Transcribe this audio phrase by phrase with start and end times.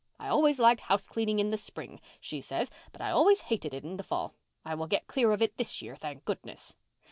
[0.19, 3.97] I always liked house cleaning in spring,' she says, 'but I always hated it in
[3.97, 4.33] the fall.
[4.65, 6.73] I will get clear of it this year, thank goodness.